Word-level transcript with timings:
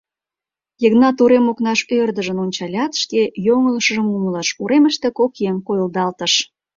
Йыгнат 0.81 1.17
урем 1.23 1.45
окнаш 1.51 1.79
ӧрдыжын 2.01 2.37
ончалят, 2.45 2.91
шке 3.01 3.21
йоҥылышыжым 3.45 4.07
умылыш: 4.15 4.49
уремыште 4.61 5.07
кок 5.17 5.33
еҥ 5.49 5.55
койылдалтыш. 5.67 6.33